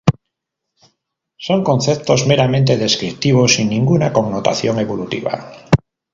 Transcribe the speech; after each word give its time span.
Son 1.37 1.61
conceptos 1.63 2.25
meramente 2.25 2.75
descriptivos, 2.75 3.53
sin 3.53 3.69
ninguna 3.69 4.11
connotación 4.11 4.79
evolutiva. 4.79 5.51